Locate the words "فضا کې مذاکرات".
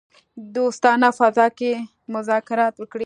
1.19-2.73